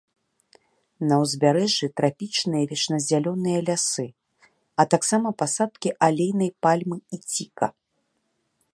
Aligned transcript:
На 1.09 1.15
ўзбярэжжы 1.23 1.87
трапічныя 2.01 2.63
вечназялёныя 2.71 3.59
лясы, 3.67 4.07
а 4.83 4.89
таксама 4.95 5.27
пасадкі 5.43 5.89
алейнай 6.11 6.51
пальмы 6.67 6.97
і 7.17 7.25
ціка. 7.35 7.67